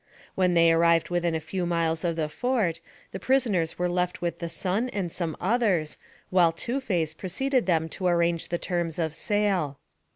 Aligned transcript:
When 0.33 0.55
they 0.55 0.71
arrived 0.71 1.11
within 1.11 1.35
a 1.35 1.39
few 1.39 1.63
miles 1.67 2.03
of 2.03 2.15
the 2.15 2.27
fort, 2.27 2.79
the 3.11 3.19
prisoners 3.19 3.77
were 3.77 3.87
left 3.87 4.19
with 4.19 4.39
the 4.39 4.49
son 4.49 4.89
and 4.89 5.11
some 5.11 5.37
others, 5.39 5.95
while 6.31 6.51
Two 6.51 6.79
Face 6.79 7.13
preceded 7.13 7.67
them 7.67 7.87
to 7.89 8.07
arrange 8.07 8.47
the 8.49 8.57
terms 8.57 8.97
of 8.97 9.13
sale. 9.13 9.77